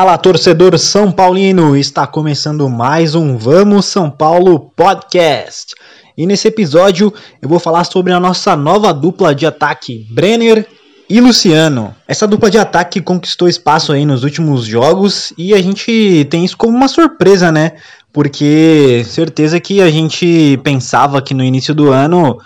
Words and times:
Fala, 0.00 0.16
torcedor 0.16 0.78
São 0.78 1.12
Paulino! 1.12 1.76
Está 1.76 2.06
começando 2.06 2.66
mais 2.70 3.14
um 3.14 3.36
Vamos 3.36 3.84
São 3.84 4.08
Paulo 4.08 4.58
podcast. 4.74 5.74
E 6.16 6.24
nesse 6.24 6.48
episódio 6.48 7.12
eu 7.42 7.46
vou 7.46 7.58
falar 7.58 7.84
sobre 7.84 8.10
a 8.10 8.18
nossa 8.18 8.56
nova 8.56 8.94
dupla 8.94 9.34
de 9.34 9.44
ataque, 9.44 10.06
Brenner 10.10 10.66
e 11.06 11.20
Luciano. 11.20 11.94
Essa 12.08 12.26
dupla 12.26 12.50
de 12.50 12.56
ataque 12.56 13.02
conquistou 13.02 13.46
espaço 13.46 13.92
aí 13.92 14.06
nos 14.06 14.24
últimos 14.24 14.64
jogos 14.64 15.34
e 15.36 15.52
a 15.52 15.60
gente 15.60 16.26
tem 16.30 16.46
isso 16.46 16.56
como 16.56 16.74
uma 16.74 16.88
surpresa, 16.88 17.52
né? 17.52 17.72
Porque 18.10 19.04
certeza 19.04 19.60
que 19.60 19.82
a 19.82 19.90
gente 19.90 20.58
pensava 20.64 21.20
que 21.20 21.34
no 21.34 21.44
início 21.44 21.74
do 21.74 21.92
ano 21.92 22.38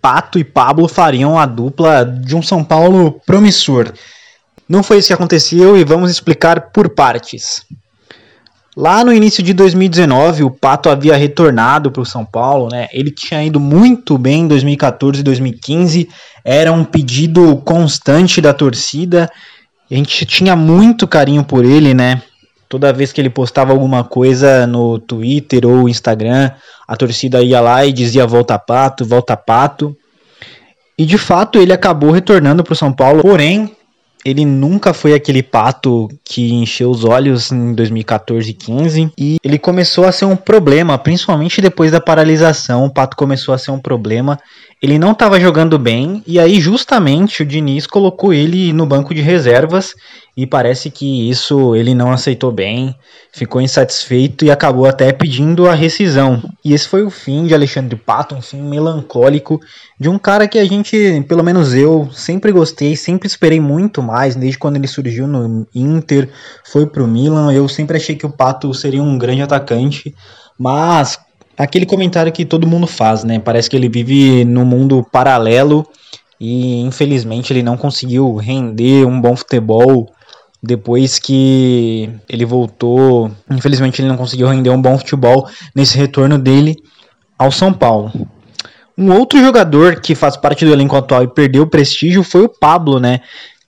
Pato 0.00 0.38
e 0.38 0.44
Pablo 0.44 0.86
fariam 0.86 1.36
a 1.36 1.44
dupla 1.44 2.04
de 2.04 2.36
um 2.36 2.42
São 2.42 2.62
Paulo 2.62 3.20
promissor. 3.26 3.92
Não 4.70 4.84
foi 4.84 4.98
isso 4.98 5.08
que 5.08 5.14
aconteceu 5.14 5.76
e 5.76 5.82
vamos 5.82 6.12
explicar 6.12 6.70
por 6.70 6.90
partes. 6.90 7.62
Lá 8.76 9.02
no 9.02 9.12
início 9.12 9.42
de 9.42 9.52
2019, 9.52 10.44
o 10.44 10.50
Pato 10.52 10.88
havia 10.88 11.16
retornado 11.16 11.90
para 11.90 12.02
o 12.02 12.06
São 12.06 12.24
Paulo, 12.24 12.68
né? 12.70 12.86
Ele 12.92 13.10
tinha 13.10 13.42
ido 13.42 13.58
muito 13.58 14.16
bem 14.16 14.42
em 14.42 14.46
2014 14.46 15.18
e 15.18 15.24
2015, 15.24 16.08
era 16.44 16.70
um 16.70 16.84
pedido 16.84 17.56
constante 17.64 18.40
da 18.40 18.54
torcida. 18.54 19.28
A 19.90 19.94
gente 19.96 20.24
tinha 20.24 20.54
muito 20.54 21.08
carinho 21.08 21.42
por 21.42 21.64
ele, 21.64 21.92
né? 21.92 22.22
Toda 22.68 22.92
vez 22.92 23.10
que 23.10 23.20
ele 23.20 23.28
postava 23.28 23.72
alguma 23.72 24.04
coisa 24.04 24.68
no 24.68 25.00
Twitter 25.00 25.66
ou 25.66 25.88
Instagram, 25.88 26.52
a 26.86 26.94
torcida 26.94 27.42
ia 27.42 27.60
lá 27.60 27.84
e 27.84 27.92
dizia 27.92 28.24
volta 28.24 28.56
Pato, 28.56 29.04
volta 29.04 29.36
Pato. 29.36 29.96
E 30.96 31.04
de 31.04 31.18
fato 31.18 31.58
ele 31.58 31.72
acabou 31.72 32.12
retornando 32.12 32.62
para 32.62 32.72
o 32.72 32.76
São 32.76 32.92
Paulo, 32.92 33.22
porém 33.22 33.74
ele 34.24 34.44
nunca 34.44 34.92
foi 34.92 35.14
aquele 35.14 35.42
pato 35.42 36.08
que 36.24 36.52
encheu 36.52 36.90
os 36.90 37.04
olhos 37.04 37.50
em 37.50 37.74
2014 37.74 38.50
e 38.50 38.54
15 38.54 39.12
e 39.18 39.36
ele 39.42 39.58
começou 39.58 40.04
a 40.04 40.12
ser 40.12 40.26
um 40.26 40.36
problema, 40.36 40.98
principalmente 40.98 41.60
depois 41.60 41.90
da 41.90 42.00
paralisação, 42.00 42.84
o 42.84 42.92
pato 42.92 43.16
começou 43.16 43.54
a 43.54 43.58
ser 43.58 43.70
um 43.70 43.78
problema. 43.78 44.38
Ele 44.82 44.98
não 44.98 45.12
estava 45.12 45.38
jogando 45.38 45.78
bem 45.78 46.22
e 46.26 46.40
aí 46.40 46.58
justamente 46.58 47.42
o 47.42 47.46
Diniz 47.46 47.86
colocou 47.86 48.32
ele 48.32 48.72
no 48.72 48.86
banco 48.86 49.14
de 49.14 49.20
reservas 49.20 49.94
e 50.34 50.46
parece 50.46 50.90
que 50.90 51.28
isso 51.28 51.76
ele 51.76 51.94
não 51.94 52.10
aceitou 52.10 52.50
bem, 52.50 52.96
ficou 53.30 53.60
insatisfeito 53.60 54.42
e 54.42 54.50
acabou 54.50 54.86
até 54.86 55.12
pedindo 55.12 55.68
a 55.68 55.74
rescisão. 55.74 56.42
E 56.64 56.72
esse 56.72 56.88
foi 56.88 57.02
o 57.02 57.10
fim 57.10 57.46
de 57.46 57.52
Alexandre 57.52 57.94
Pato, 57.94 58.34
um 58.34 58.40
fim 58.40 58.62
melancólico 58.62 59.60
de 59.98 60.08
um 60.08 60.18
cara 60.18 60.48
que 60.48 60.58
a 60.58 60.64
gente, 60.64 61.22
pelo 61.28 61.44
menos 61.44 61.74
eu, 61.74 62.08
sempre 62.10 62.50
gostei, 62.50 62.96
sempre 62.96 63.26
esperei 63.26 63.60
muito 63.60 64.02
mais, 64.02 64.34
desde 64.34 64.58
quando 64.58 64.76
ele 64.76 64.88
surgiu 64.88 65.26
no 65.26 65.66
Inter, 65.74 66.30
foi 66.64 66.86
pro 66.86 67.06
Milan, 67.06 67.52
eu 67.52 67.68
sempre 67.68 67.98
achei 67.98 68.16
que 68.16 68.24
o 68.24 68.32
Pato 68.32 68.72
seria 68.72 69.02
um 69.02 69.18
grande 69.18 69.42
atacante, 69.42 70.14
mas 70.58 71.18
aquele 71.62 71.84
comentário 71.84 72.32
que 72.32 72.44
todo 72.44 72.66
mundo 72.66 72.86
faz, 72.86 73.22
né? 73.22 73.38
Parece 73.38 73.68
que 73.68 73.76
ele 73.76 73.88
vive 73.88 74.44
num 74.46 74.64
mundo 74.64 75.06
paralelo 75.12 75.86
e 76.40 76.80
infelizmente 76.80 77.52
ele 77.52 77.62
não 77.62 77.76
conseguiu 77.76 78.34
render 78.36 79.04
um 79.04 79.20
bom 79.20 79.36
futebol 79.36 80.10
depois 80.62 81.18
que 81.18 82.08
ele 82.28 82.46
voltou. 82.46 83.30
Infelizmente 83.50 84.00
ele 84.00 84.08
não 84.08 84.16
conseguiu 84.16 84.48
render 84.48 84.70
um 84.70 84.80
bom 84.80 84.96
futebol 84.96 85.46
nesse 85.74 85.98
retorno 85.98 86.38
dele 86.38 86.76
ao 87.38 87.52
São 87.52 87.74
Paulo. 87.74 88.10
Um 88.96 89.12
outro 89.12 89.38
jogador 89.38 90.00
que 90.00 90.14
faz 90.14 90.38
parte 90.38 90.64
do 90.64 90.72
elenco 90.72 90.96
atual 90.96 91.24
e 91.24 91.28
perdeu 91.28 91.66
prestígio 91.66 92.22
foi 92.22 92.42
o 92.42 92.48
Pablo, 92.48 92.98
né? 92.98 93.20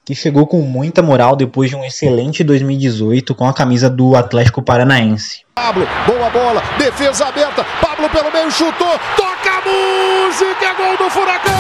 Que 0.05 0.17
chegou 0.17 0.49
com 0.49 0.61
muita 0.63 1.01
moral 1.01 1.37
depois 1.37 1.71
de 1.71 1.77
um 1.77 1.85
excelente 1.85 2.43
2018 2.43 3.37
com 3.37 3.47
a 3.47 3.55
camisa 3.55 3.89
do 3.89 4.17
Atlético 4.17 4.61
Paranaense. 4.61 5.43
Pablo, 5.55 5.87
boa 6.05 6.29
bola, 6.29 6.61
defesa 6.77 7.27
aberta, 7.27 7.65
Pablo 7.81 8.11
pelo 8.11 8.33
meio 8.33 8.51
chutou, 8.51 8.99
toca 9.17 9.49
a 9.49 9.61
música, 9.61 10.65
é 10.65 10.75
gol 10.75 10.97
do 10.97 11.09
Furacão! 11.09 11.53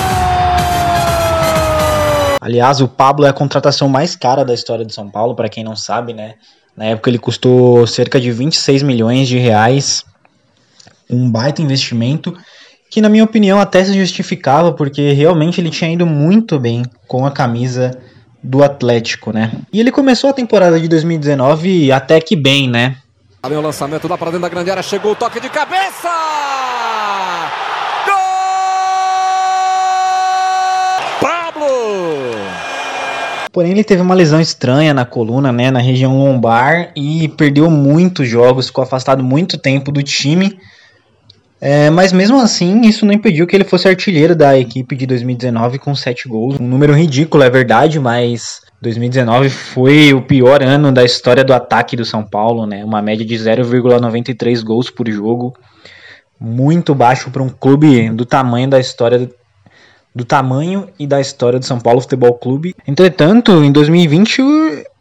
Aliás, 2.40 2.80
o 2.80 2.88
Pablo 2.88 3.26
é 3.26 3.28
a 3.28 3.32
contratação 3.32 3.88
mais 3.88 4.16
cara 4.16 4.44
da 4.44 4.52
história 4.52 4.84
do 4.84 4.92
São 4.92 5.08
Paulo, 5.08 5.36
para 5.36 5.48
quem 5.48 5.62
não 5.62 5.76
sabe, 5.76 6.12
né? 6.12 6.34
Na 6.76 6.86
época 6.86 7.10
ele 7.10 7.20
custou 7.20 7.86
cerca 7.86 8.20
de 8.20 8.32
26 8.32 8.82
milhões 8.82 9.28
de 9.28 9.38
reais, 9.38 10.04
um 11.08 11.30
baita 11.30 11.62
investimento, 11.62 12.36
que 12.90 13.00
na 13.00 13.08
minha 13.08 13.22
opinião 13.22 13.60
até 13.60 13.84
se 13.84 13.94
justificava, 13.96 14.72
porque 14.72 15.12
realmente 15.12 15.60
ele 15.60 15.70
tinha 15.70 15.92
ido 15.92 16.04
muito 16.04 16.58
bem 16.58 16.82
com 17.06 17.24
a 17.24 17.30
camisa 17.30 17.96
do 18.42 18.62
Atlético, 18.62 19.32
né? 19.32 19.52
E 19.72 19.78
ele 19.78 19.92
começou 19.92 20.30
a 20.30 20.32
temporada 20.32 20.80
de 20.80 20.88
2019 20.88 21.92
até 21.92 22.20
que 22.20 22.34
bem, 22.34 22.68
né? 22.68 22.96
Ali 23.42 23.54
o 23.54 23.60
lançamento 23.60 24.08
lá 24.08 24.16
para 24.16 24.30
dentro 24.30 24.42
da 24.42 24.48
grande 24.48 24.70
área, 24.70 24.82
chegou 24.82 25.12
o 25.12 25.16
toque 25.16 25.40
de 25.40 25.48
cabeça! 25.48 26.08
Porém, 33.52 33.72
ele 33.72 33.84
teve 33.84 34.00
uma 34.00 34.14
lesão 34.14 34.40
estranha 34.40 34.94
na 34.94 35.04
coluna, 35.04 35.52
né, 35.52 35.70
na 35.70 35.78
região 35.78 36.16
lombar 36.16 36.90
e 36.96 37.28
perdeu 37.36 37.70
muitos 37.70 38.26
jogos, 38.26 38.68
ficou 38.68 38.82
afastado 38.82 39.22
muito 39.22 39.58
tempo 39.58 39.92
do 39.92 40.02
time. 40.02 40.58
É, 41.64 41.90
mas 41.90 42.12
mesmo 42.12 42.40
assim, 42.40 42.80
isso 42.80 43.06
não 43.06 43.14
impediu 43.14 43.46
que 43.46 43.54
ele 43.54 43.62
fosse 43.62 43.86
artilheiro 43.86 44.34
da 44.34 44.58
equipe 44.58 44.96
de 44.96 45.06
2019 45.06 45.78
com 45.78 45.94
7 45.94 46.28
gols. 46.28 46.58
Um 46.58 46.66
número 46.66 46.92
ridículo, 46.92 47.44
é 47.44 47.48
verdade, 47.48 48.00
mas 48.00 48.62
2019 48.82 49.48
foi 49.48 50.12
o 50.12 50.22
pior 50.22 50.60
ano 50.60 50.90
da 50.90 51.04
história 51.04 51.44
do 51.44 51.54
ataque 51.54 51.94
do 51.94 52.04
São 52.04 52.24
Paulo, 52.24 52.66
né? 52.66 52.84
Uma 52.84 53.00
média 53.00 53.24
de 53.24 53.36
0,93 53.36 54.60
gols 54.64 54.90
por 54.90 55.08
jogo. 55.08 55.54
Muito 56.40 56.96
baixo 56.96 57.30
para 57.30 57.44
um 57.44 57.48
clube 57.48 58.10
do 58.10 58.26
tamanho 58.26 58.68
da 58.68 58.80
história 58.80 59.30
do 60.12 60.24
tamanho 60.24 60.88
e 60.98 61.06
da 61.06 61.20
história 61.20 61.60
do 61.60 61.64
São 61.64 61.78
Paulo 61.78 62.00
Futebol 62.00 62.34
Clube. 62.34 62.74
Entretanto, 62.88 63.62
em 63.62 63.70
2020 63.70 64.42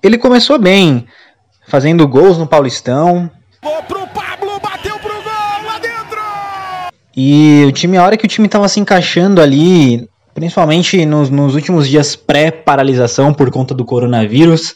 ele 0.03 0.19
começou 0.19 0.59
bem, 0.59 1.07
fazendo 1.67 2.07
gols 2.07 2.37
no 2.37 2.45
Paulistão. 2.45 3.31
Pro 3.87 4.07
Pablo, 4.07 4.30
E 7.15 7.63
o 7.67 7.71
time, 7.71 7.97
a 7.97 8.03
hora 8.03 8.17
que 8.17 8.25
o 8.25 8.29
time 8.29 8.47
estava 8.47 8.67
se 8.67 8.79
encaixando 8.79 9.41
ali, 9.41 10.07
principalmente 10.33 11.05
nos, 11.05 11.29
nos 11.29 11.55
últimos 11.55 11.87
dias 11.87 12.15
pré-paralisação 12.15 13.33
por 13.33 13.51
conta 13.51 13.73
do 13.73 13.83
coronavírus, 13.83 14.75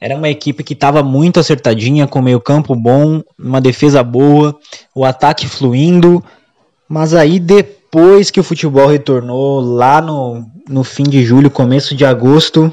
era 0.00 0.16
uma 0.16 0.28
equipe 0.28 0.62
que 0.62 0.74
estava 0.74 1.02
muito 1.02 1.40
acertadinha, 1.40 2.06
com 2.06 2.20
meio 2.20 2.40
campo 2.40 2.74
bom, 2.74 3.22
uma 3.38 3.60
defesa 3.60 4.02
boa, 4.02 4.58
o 4.94 5.04
ataque 5.04 5.46
fluindo, 5.46 6.22
mas 6.88 7.14
aí 7.14 7.38
depois 7.38 8.30
que 8.30 8.40
o 8.40 8.44
futebol 8.44 8.88
retornou 8.88 9.60
lá 9.60 10.00
no, 10.00 10.44
no 10.68 10.84
fim 10.84 11.04
de 11.04 11.24
julho, 11.24 11.50
começo 11.50 11.94
de 11.94 12.04
agosto, 12.04 12.72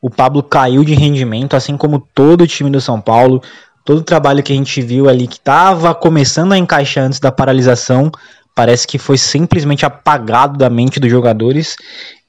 o 0.00 0.08
Pablo 0.08 0.42
caiu 0.42 0.84
de 0.84 0.94
rendimento, 0.94 1.54
assim 1.54 1.76
como 1.76 2.06
todo 2.14 2.42
o 2.42 2.46
time 2.46 2.70
do 2.70 2.80
São 2.80 3.00
Paulo. 3.00 3.42
Todo 3.88 4.00
o 4.00 4.04
trabalho 4.04 4.42
que 4.42 4.52
a 4.52 4.54
gente 4.54 4.82
viu 4.82 5.08
ali 5.08 5.26
que 5.26 5.36
estava 5.36 5.94
começando 5.94 6.52
a 6.52 6.58
encaixar 6.58 7.04
antes 7.04 7.18
da 7.18 7.32
paralisação, 7.32 8.12
parece 8.54 8.86
que 8.86 8.98
foi 8.98 9.16
simplesmente 9.16 9.86
apagado 9.86 10.58
da 10.58 10.68
mente 10.68 11.00
dos 11.00 11.10
jogadores. 11.10 11.74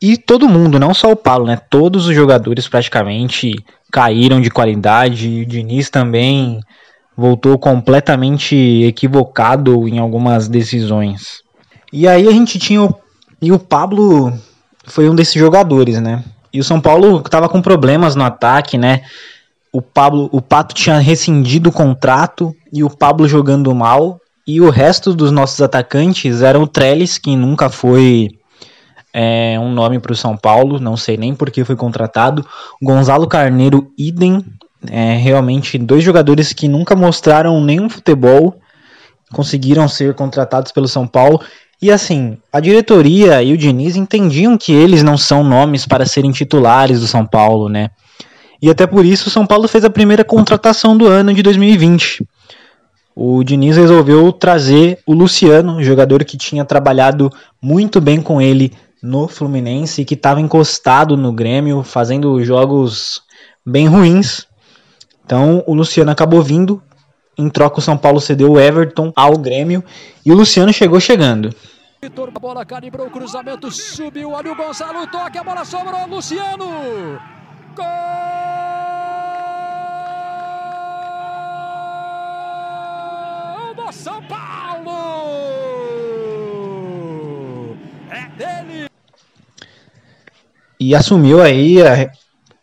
E 0.02 0.16
todo 0.16 0.48
mundo, 0.48 0.80
não 0.80 0.94
só 0.94 1.12
o 1.12 1.18
Paulo, 1.18 1.46
né? 1.46 1.60
Todos 1.70 2.08
os 2.08 2.16
jogadores 2.16 2.66
praticamente 2.70 3.52
caíram 3.92 4.40
de 4.40 4.50
qualidade. 4.50 5.42
O 5.42 5.46
Diniz 5.46 5.90
também 5.90 6.62
voltou 7.18 7.60
completamente 7.60 8.56
equivocado 8.86 9.86
em 9.86 10.00
algumas 10.00 10.48
decisões. 10.48 11.44
E 11.92 12.08
aí 12.08 12.26
a 12.26 12.32
gente 12.32 12.58
tinha 12.58 12.84
o, 12.84 12.96
e 13.42 13.52
o 13.52 13.60
Pablo 13.60 14.32
foi 14.86 15.10
um 15.10 15.14
desses 15.14 15.34
jogadores, 15.34 16.00
né? 16.00 16.24
E 16.54 16.62
o 16.62 16.64
São 16.64 16.80
Paulo 16.80 17.22
tava 17.22 17.50
com 17.50 17.62
problemas 17.62 18.16
no 18.16 18.24
ataque, 18.24 18.78
né? 18.78 19.02
O 19.72 19.82
Pablo, 19.82 20.30
o 20.32 20.42
Pato 20.42 20.74
tinha 20.74 20.98
rescindido 20.98 21.70
o 21.70 21.74
contrato 21.74 22.56
e 22.72 22.84
o 22.84 22.90
Pablo 22.90 23.28
jogando 23.28 23.74
mal. 23.74 24.20
E 24.48 24.60
o 24.62 24.70
resto 24.70 25.14
dos 25.14 25.32
nossos 25.32 25.62
atacantes 25.62 26.42
eram 26.42 26.64
o 26.64 26.68
Trellis, 26.68 27.20
que 27.20 27.36
nunca 27.36 27.70
foi 27.70 28.30
é, 29.14 29.60
um 29.60 29.72
nome 29.72 30.00
para 30.00 30.12
o 30.12 30.16
São 30.16 30.36
Paulo, 30.36 30.80
não 30.80 30.98
sei 30.98 31.18
nem 31.18 31.36
por 31.36 31.52
que 31.52 31.64
foi 31.64 31.76
contratado. 31.76 32.46
Gonzalo 32.82 33.28
Carneiro, 33.28 33.92
idem. 33.98 34.44
É, 34.90 35.18
realmente 35.18 35.78
dois 35.78 36.02
jogadores 36.02 36.54
que 36.54 36.66
nunca 36.66 36.96
mostraram 36.96 37.62
nenhum 37.62 37.90
futebol 37.90 38.56
conseguiram 39.30 39.90
ser 39.90 40.14
contratados 40.14 40.72
pelo 40.72 40.88
São 40.88 41.06
Paulo 41.06 41.42
e 41.82 41.90
assim, 41.92 42.38
a 42.52 42.60
diretoria 42.60 43.42
e 43.42 43.54
o 43.54 43.58
Diniz 43.58 43.96
entendiam 43.96 44.58
que 44.58 44.74
eles 44.74 45.02
não 45.02 45.18
são 45.18 45.46
nomes 45.46 45.86
para 45.86 46.06
serem 46.06 46.32
titulares 46.32 47.00
do 47.00 47.08
São 47.08 47.26
Paulo, 47.26 47.70
né? 47.70 47.90
E 48.62 48.70
até 48.70 48.86
por 48.86 49.06
isso 49.06 49.28
o 49.28 49.32
São 49.32 49.46
Paulo 49.46 49.68
fez 49.68 49.86
a 49.86 49.90
primeira 49.90 50.24
contratação 50.24 50.98
do 50.98 51.08
ano 51.08 51.34
de 51.34 51.42
2020. 51.42 52.28
O 53.16 53.44
Diniz 53.44 53.76
resolveu 53.78 54.32
trazer 54.32 55.00
o 55.06 55.14
Luciano, 55.14 55.84
jogador 55.84 56.24
que 56.24 56.38
tinha 56.38 56.64
trabalhado 56.64 57.30
muito 57.62 58.00
bem 58.00 58.22
com 58.22 58.42
ele 58.42 58.74
no 59.02 59.28
Fluminense, 59.28 60.06
que 60.06 60.14
estava 60.14 60.42
encostado 60.42 61.16
no 61.16 61.32
Grêmio, 61.32 61.84
fazendo 61.84 62.42
jogos 62.44 63.22
bem 63.66 63.88
ruins. 63.88 64.46
Então 65.26 65.64
o 65.68 65.74
Luciano 65.74 66.12
acabou 66.12 66.42
vindo, 66.42 66.82
em 67.38 67.50
troca 67.50 67.80
o 67.80 67.82
São 67.82 67.98
Paulo 67.98 68.20
cedeu 68.20 68.54
o 68.54 68.60
Everton 68.60 69.12
ao 69.16 69.38
Grêmio 69.38 69.84
e 70.26 70.32
o 70.32 70.36
Luciano 70.36 70.74
chegou 70.74 71.00
chegando. 71.00 71.54
Vitor, 72.02 72.32
a 72.34 72.40
bola 72.40 72.66
calibrou 72.66 73.08
o 73.08 73.12
cruzamento, 73.12 73.70
subiu 73.70 74.34
ali 74.36 74.50
o 74.50 74.56
Gonçalo, 74.56 75.06
toque, 75.08 75.38
a 75.38 75.44
bola 75.44 75.66
sobrou, 75.66 76.08
Luciano! 76.08 77.20
Gol 77.76 78.39
São 83.92 84.22
Paulo! 84.24 84.96
É 88.12 88.28
dele! 88.38 88.88
E 90.80 90.96
assumiu 90.96 91.42
aí 91.42 91.82
a, 91.82 92.12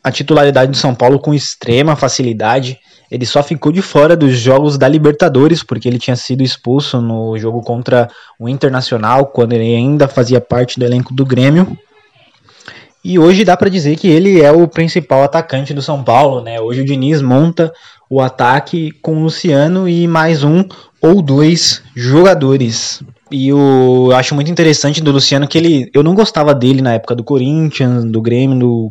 a 0.03 0.13
titularidade 0.13 0.71
do 0.71 0.77
São 0.77 0.95
Paulo 0.95 1.19
com 1.19 1.35
extrema 1.35 1.97
facilidade. 1.97 2.79
Ele 3.11 3.27
só 3.27 3.43
ficou 3.43 3.71
de 3.71 3.83
fora 3.83 4.17
dos 4.17 4.39
jogos 4.39 4.79
da 4.79 4.89
Libertadores, 4.89 5.63
porque 5.63 5.89
ele 5.89 5.99
tinha 5.99 6.17
sido 6.17 6.43
expulso 6.43 7.01
no 7.01 7.39
jogo 7.39 7.61
contra 7.61 8.09
o 8.39 8.49
Internacional, 8.49 9.27
quando 9.27 9.53
ele 9.53 9.75
ainda 9.75 10.09
fazia 10.09 10.41
parte 10.41 10.79
do 10.79 10.85
elenco 10.85 11.15
do 11.15 11.25
Grêmio. 11.25 11.79
E 13.09 13.21
hoje 13.21 13.45
dá 13.45 13.57
para 13.57 13.71
dizer 13.71 13.95
que 13.95 14.09
ele 14.09 14.43
é 14.43 14.51
o 14.51 14.67
principal 14.67 15.23
atacante 15.23 15.73
do 15.73 15.81
São 15.81 16.03
Paulo, 16.03 16.43
né? 16.43 16.61
Hoje 16.61 16.81
o 16.81 16.85
Diniz 16.85 17.23
monta 17.23 17.73
o 18.11 18.21
ataque 18.21 18.91
com 19.01 19.19
o 19.19 19.23
Luciano 19.23 19.89
e 19.89 20.09
mais 20.09 20.43
um 20.43 20.65
ou 21.01 21.23
dois 21.23 21.85
jogadores. 21.95 23.05
E 23.31 23.47
eu 23.47 24.11
acho 24.13 24.35
muito 24.35 24.51
interessante 24.51 25.01
do 25.01 25.13
Luciano 25.13 25.47
que 25.47 25.57
ele. 25.57 25.89
Eu 25.95 26.03
não 26.03 26.17
gostava 26.17 26.53
dele 26.53 26.83
na 26.83 26.95
época 26.95 27.15
do 27.15 27.23
Corinthians, 27.23 28.05
do 28.05 28.21
Grêmio, 28.21 28.59
do, 28.59 28.89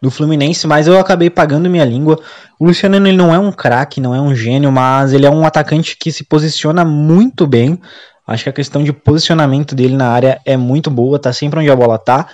do 0.00 0.08
Fluminense, 0.08 0.64
mas 0.68 0.86
eu 0.86 0.96
acabei 0.96 1.28
pagando 1.28 1.68
minha 1.68 1.84
língua. 1.84 2.16
O 2.60 2.64
Luciano 2.64 2.94
ele 2.94 3.16
não 3.16 3.34
é 3.34 3.40
um 3.40 3.50
craque, 3.50 4.00
não 4.00 4.14
é 4.14 4.20
um 4.20 4.36
gênio, 4.36 4.70
mas 4.70 5.12
ele 5.12 5.26
é 5.26 5.30
um 5.30 5.44
atacante 5.44 5.96
que 5.98 6.12
se 6.12 6.22
posiciona 6.22 6.84
muito 6.84 7.44
bem. 7.44 7.76
Acho 8.24 8.44
que 8.44 8.50
a 8.50 8.52
questão 8.52 8.84
de 8.84 8.92
posicionamento 8.92 9.74
dele 9.74 9.96
na 9.96 10.10
área 10.10 10.40
é 10.44 10.56
muito 10.56 10.92
boa, 10.92 11.18
tá 11.18 11.32
sempre 11.32 11.58
onde 11.58 11.70
a 11.70 11.74
bola 11.74 11.98
tá. 11.98 12.28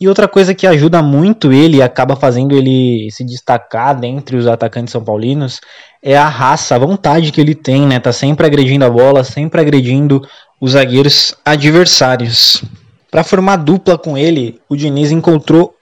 E 0.00 0.08
outra 0.08 0.26
coisa 0.26 0.54
que 0.54 0.66
ajuda 0.66 1.02
muito 1.02 1.52
ele 1.52 1.76
e 1.76 1.82
acaba 1.82 2.16
fazendo 2.16 2.54
ele 2.56 3.08
se 3.12 3.24
destacar 3.24 3.98
dentre 3.98 4.36
os 4.36 4.46
atacantes 4.46 4.92
são 4.92 5.04
paulinos 5.04 5.60
é 6.02 6.16
a 6.16 6.28
raça, 6.28 6.74
a 6.74 6.78
vontade 6.78 7.30
que 7.32 7.40
ele 7.40 7.54
tem, 7.54 7.86
né? 7.86 7.98
Tá 7.98 8.12
sempre 8.12 8.46
agredindo 8.46 8.84
a 8.84 8.90
bola, 8.90 9.24
sempre 9.24 9.60
agredindo 9.60 10.20
os 10.60 10.72
zagueiros 10.72 11.34
adversários. 11.44 12.62
Para 13.10 13.24
formar 13.24 13.56
dupla 13.56 13.96
com 13.96 14.18
ele, 14.18 14.60
o 14.68 14.76
Diniz 14.76 15.10
encontrou 15.12 15.74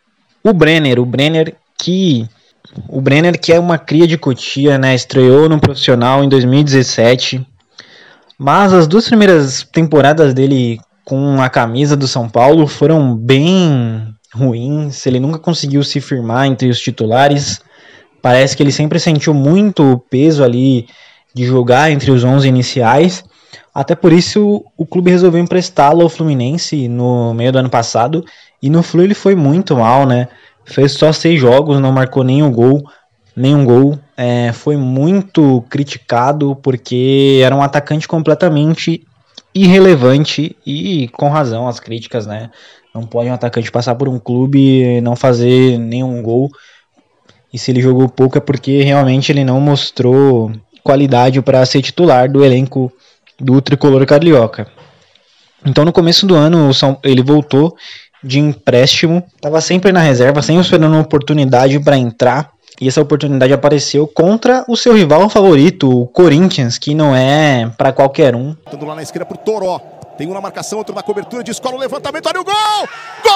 o 0.44 0.52
Brenner, 0.52 1.00
o 1.00 1.06
Brenner 1.06 1.56
que 1.78 2.28
o 2.88 3.00
Brenner 3.00 3.38
que 3.40 3.52
é 3.52 3.58
uma 3.58 3.78
cria 3.78 4.06
de 4.06 4.18
Cotia, 4.18 4.78
né? 4.78 4.94
Estreou 4.94 5.48
no 5.48 5.58
profissional 5.58 6.22
em 6.22 6.28
2017. 6.28 7.44
Mas 8.38 8.72
as 8.72 8.86
duas 8.86 9.06
primeiras 9.06 9.62
temporadas 9.72 10.34
dele 10.34 10.78
com 11.04 11.40
a 11.40 11.48
camisa 11.48 11.96
do 11.96 12.06
São 12.06 12.28
Paulo 12.28 12.66
foram 12.66 13.16
bem 13.16 14.14
ruins. 14.34 15.06
Ele 15.06 15.20
nunca 15.20 15.38
conseguiu 15.38 15.82
se 15.82 16.00
firmar 16.00 16.46
entre 16.46 16.68
os 16.68 16.80
titulares. 16.80 17.60
Parece 18.20 18.56
que 18.56 18.62
ele 18.62 18.72
sempre 18.72 19.00
sentiu 19.00 19.34
muito 19.34 20.02
peso 20.08 20.44
ali 20.44 20.86
de 21.34 21.44
jogar 21.44 21.90
entre 21.90 22.10
os 22.10 22.22
11 22.24 22.46
iniciais. 22.46 23.24
Até 23.74 23.94
por 23.94 24.12
isso 24.12 24.64
o 24.76 24.86
clube 24.86 25.10
resolveu 25.10 25.40
emprestá-lo 25.40 26.02
ao 26.02 26.08
Fluminense 26.08 26.88
no 26.88 27.34
meio 27.34 27.52
do 27.52 27.58
ano 27.58 27.70
passado. 27.70 28.24
E 28.62 28.70
no 28.70 28.82
Flu 28.82 29.02
ele 29.02 29.14
foi 29.14 29.34
muito 29.34 29.76
mal, 29.76 30.06
né? 30.06 30.28
Fez 30.64 30.92
só 30.92 31.12
seis 31.12 31.40
jogos, 31.40 31.80
não 31.80 31.90
marcou 31.90 32.22
nenhum 32.22 32.50
gol. 32.52 32.82
Nenhum 33.34 33.64
gol. 33.64 33.98
É, 34.16 34.52
foi 34.52 34.76
muito 34.76 35.64
criticado 35.68 36.54
porque 36.56 37.40
era 37.42 37.56
um 37.56 37.62
atacante 37.62 38.06
completamente 38.06 39.04
irrelevante 39.54 40.56
e 40.66 41.08
com 41.08 41.28
razão 41.28 41.68
as 41.68 41.78
críticas, 41.78 42.26
né? 42.26 42.50
Não 42.94 43.06
pode 43.06 43.30
um 43.30 43.34
atacante 43.34 43.70
passar 43.70 43.94
por 43.94 44.08
um 44.08 44.18
clube 44.18 44.58
e 44.58 45.00
não 45.00 45.16
fazer 45.16 45.78
nenhum 45.78 46.22
gol. 46.22 46.50
E 47.52 47.58
se 47.58 47.70
ele 47.70 47.80
jogou 47.80 48.08
pouco 48.08 48.38
é 48.38 48.40
porque 48.40 48.82
realmente 48.82 49.30
ele 49.30 49.44
não 49.44 49.60
mostrou 49.60 50.52
qualidade 50.82 51.40
para 51.42 51.64
ser 51.64 51.82
titular 51.82 52.30
do 52.30 52.44
elenco 52.44 52.92
do 53.38 53.60
tricolor 53.60 54.04
carioca. 54.06 54.66
Então 55.64 55.84
no 55.84 55.92
começo 55.92 56.26
do 56.26 56.34
ano 56.34 56.70
ele 57.02 57.22
voltou 57.22 57.76
de 58.22 58.38
empréstimo, 58.38 59.22
estava 59.34 59.60
sempre 59.60 59.92
na 59.92 60.00
reserva, 60.00 60.42
sempre 60.42 60.62
esperando 60.62 60.92
uma 60.92 61.02
oportunidade 61.02 61.78
para 61.80 61.96
entrar. 61.96 62.50
E 62.80 62.88
essa 62.88 63.00
oportunidade 63.00 63.52
apareceu 63.52 64.06
contra 64.06 64.64
o 64.68 64.76
seu 64.76 64.94
rival 64.94 65.28
favorito, 65.28 65.90
o 65.90 66.06
Corinthians, 66.06 66.78
que 66.78 66.94
não 66.94 67.14
é 67.14 67.70
para 67.76 67.92
qualquer 67.92 68.34
um. 68.34 68.54
Tendo 68.70 68.86
lá 68.86 68.94
na 68.94 69.02
esquerda 69.02 69.26
pro 69.26 69.38
Toró. 69.38 69.80
Tem 70.16 70.28
um 70.28 70.34
na 70.34 70.40
marcação, 70.40 70.78
outro 70.78 70.94
na 70.94 71.02
cobertura, 71.02 71.42
de 71.42 71.50
escola 71.50 71.76
o 71.76 71.80
levantamento, 71.80 72.26
olha 72.26 72.40
o 72.40 72.44
gol! 72.44 72.54
Gol! 73.24 73.32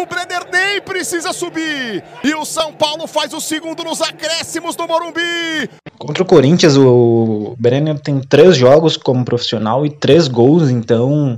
O 0.00 0.06
Brenner 0.06 0.46
nem 0.50 0.80
precisa 0.80 1.32
subir. 1.32 2.02
E 2.24 2.34
o 2.34 2.44
São 2.44 2.72
Paulo 2.72 3.06
faz 3.06 3.34
o 3.34 3.40
segundo 3.40 3.84
nos 3.84 4.00
acréscimos 4.00 4.74
do 4.74 4.86
Morumbi. 4.86 5.68
Contra 5.98 6.22
o 6.22 6.26
Corinthians, 6.26 6.76
o 6.76 7.54
Brenner 7.58 7.98
tem 7.98 8.20
três 8.20 8.56
jogos 8.56 8.96
como 8.96 9.24
profissional 9.24 9.84
e 9.84 9.90
três 9.90 10.28
gols, 10.28 10.70
então 10.70 11.36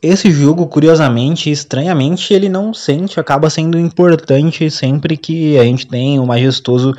esse 0.00 0.30
jogo, 0.30 0.66
curiosamente, 0.66 1.50
estranhamente, 1.50 2.32
ele 2.32 2.48
não 2.48 2.72
sente, 2.72 3.18
acaba 3.18 3.50
sendo 3.50 3.78
importante 3.78 4.70
sempre 4.70 5.16
que 5.16 5.58
a 5.58 5.64
gente 5.64 5.86
tem 5.86 6.20
o 6.20 6.26
majestoso 6.26 6.94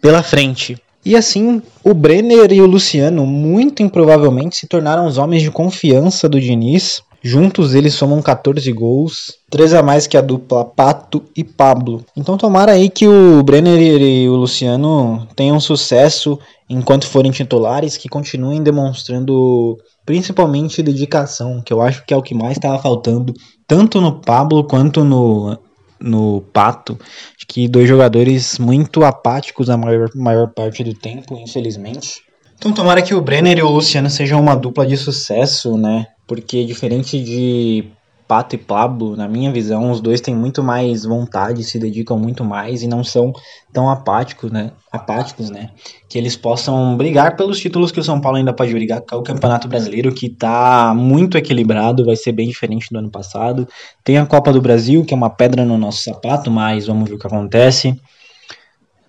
pela 0.00 0.22
frente. 0.22 0.76
E 1.04 1.16
assim, 1.16 1.62
o 1.82 1.94
Brenner 1.94 2.52
e 2.52 2.60
o 2.60 2.66
Luciano 2.66 3.24
muito 3.24 3.82
improvavelmente 3.82 4.56
se 4.56 4.66
tornaram 4.66 5.06
os 5.06 5.16
homens 5.16 5.42
de 5.42 5.50
confiança 5.50 6.28
do 6.28 6.40
Diniz. 6.40 7.02
Juntos 7.22 7.74
eles 7.74 7.94
somam 7.94 8.20
14 8.20 8.70
gols, 8.72 9.34
3 9.50 9.74
a 9.74 9.82
mais 9.82 10.06
que 10.06 10.16
a 10.16 10.20
dupla 10.20 10.64
Pato 10.64 11.22
e 11.36 11.44
Pablo. 11.44 12.04
Então 12.16 12.36
tomara 12.36 12.72
aí 12.72 12.88
que 12.88 13.06
o 13.06 13.42
Brenner 13.42 13.80
e 13.80 14.28
o 14.28 14.36
Luciano 14.36 15.26
tenham 15.36 15.60
sucesso 15.60 16.38
enquanto 16.68 17.06
forem 17.06 17.30
titulares, 17.30 17.96
que 17.96 18.08
continuem 18.08 18.62
demonstrando 18.62 19.78
principalmente 20.10 20.82
dedicação, 20.82 21.62
que 21.62 21.72
eu 21.72 21.80
acho 21.80 22.04
que 22.04 22.12
é 22.12 22.16
o 22.16 22.22
que 22.22 22.34
mais 22.34 22.56
estava 22.56 22.82
faltando, 22.82 23.32
tanto 23.64 24.00
no 24.00 24.20
Pablo 24.20 24.64
quanto 24.64 25.04
no, 25.04 25.56
no 26.00 26.40
Pato. 26.52 26.98
Acho 27.36 27.46
que 27.46 27.68
dois 27.68 27.88
jogadores 27.88 28.58
muito 28.58 29.04
apáticos 29.04 29.70
a 29.70 29.76
maior, 29.76 30.10
maior 30.16 30.48
parte 30.48 30.82
do 30.82 30.92
tempo, 30.94 31.38
infelizmente. 31.38 32.22
Então 32.58 32.72
tomara 32.72 33.02
que 33.02 33.14
o 33.14 33.20
Brenner 33.20 33.58
e 33.58 33.62
o 33.62 33.70
Luciano 33.70 34.10
sejam 34.10 34.40
uma 34.40 34.56
dupla 34.56 34.84
de 34.84 34.96
sucesso, 34.96 35.78
né? 35.78 36.08
Porque 36.26 36.64
diferente 36.64 37.22
de 37.22 37.84
Pato 38.30 38.54
e 38.54 38.58
Pablo, 38.58 39.16
na 39.16 39.26
minha 39.26 39.50
visão, 39.50 39.90
os 39.90 40.00
dois 40.00 40.20
têm 40.20 40.36
muito 40.36 40.62
mais 40.62 41.04
vontade, 41.04 41.64
se 41.64 41.80
dedicam 41.80 42.16
muito 42.16 42.44
mais 42.44 42.80
e 42.80 42.86
não 42.86 43.02
são 43.02 43.32
tão 43.72 43.90
apáticos, 43.90 44.52
né? 44.52 44.70
Apáticos, 44.92 45.50
né? 45.50 45.70
Que 46.08 46.16
eles 46.16 46.36
possam 46.36 46.96
brigar 46.96 47.34
pelos 47.34 47.58
títulos 47.58 47.90
que 47.90 47.98
o 47.98 48.04
São 48.04 48.20
Paulo 48.20 48.38
ainda 48.38 48.52
pode 48.52 48.72
brigar, 48.72 49.02
é 49.10 49.16
o 49.16 49.22
Campeonato 49.24 49.66
Brasileiro, 49.66 50.14
que 50.14 50.28
tá 50.28 50.94
muito 50.94 51.36
equilibrado, 51.36 52.04
vai 52.04 52.14
ser 52.14 52.30
bem 52.30 52.46
diferente 52.46 52.86
do 52.92 53.00
ano 53.00 53.10
passado. 53.10 53.66
Tem 54.04 54.16
a 54.16 54.24
Copa 54.24 54.52
do 54.52 54.62
Brasil, 54.62 55.04
que 55.04 55.12
é 55.12 55.16
uma 55.16 55.30
pedra 55.30 55.64
no 55.64 55.76
nosso 55.76 56.04
sapato, 56.04 56.52
mas 56.52 56.86
vamos 56.86 57.08
ver 57.08 57.16
o 57.16 57.18
que 57.18 57.26
acontece. 57.26 58.00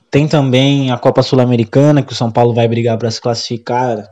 Tem 0.09 0.27
também 0.27 0.89
a 0.89 0.97
Copa 0.97 1.21
Sul-Americana, 1.21 2.01
que 2.01 2.11
o 2.11 2.15
São 2.15 2.31
Paulo 2.31 2.55
vai 2.55 2.67
brigar 2.67 2.97
para 2.97 3.11
se 3.11 3.21
classificar 3.21 4.03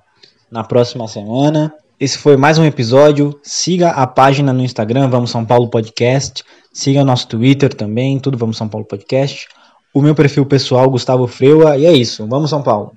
na 0.51 0.63
próxima 0.63 1.07
semana. 1.07 1.73
Esse 1.99 2.17
foi 2.17 2.37
mais 2.37 2.57
um 2.57 2.63
episódio. 2.63 3.37
Siga 3.43 3.89
a 3.89 4.07
página 4.07 4.53
no 4.53 4.63
Instagram, 4.63 5.09
Vamos 5.09 5.31
São 5.31 5.43
Paulo 5.43 5.67
Podcast. 5.67 6.45
Siga 6.71 7.03
nosso 7.03 7.27
Twitter 7.27 7.73
também, 7.73 8.17
tudo 8.17 8.37
Vamos 8.37 8.55
São 8.55 8.69
Paulo 8.69 8.87
Podcast. 8.87 9.49
O 9.93 10.01
meu 10.01 10.15
perfil 10.15 10.45
pessoal, 10.45 10.89
Gustavo 10.89 11.27
Freua. 11.27 11.75
E 11.75 11.85
é 11.85 11.91
isso. 11.91 12.25
Vamos 12.25 12.51
São 12.51 12.61
Paulo. 12.61 12.93